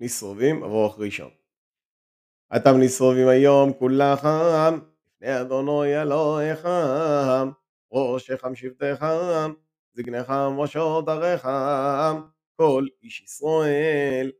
נשרובים 0.00 0.64
עבור 0.64 0.86
אחרי 0.86 1.10
שם. 1.10 1.28
אתם 2.56 2.70
נשרובים 2.80 3.28
היום 3.28 3.72
כולכם, 3.72 4.74
לפני 5.14 5.40
אדוני 5.40 6.02
אלוהיכם, 6.02 7.50
ראשיכם 7.92 8.54
שבטיכם, 8.54 9.52
זקניכם 9.92 10.58
ראשות 10.58 11.08
עריכם, 11.08 12.20
כל 12.56 12.86
איש 13.02 13.20
ישראל 13.20 14.30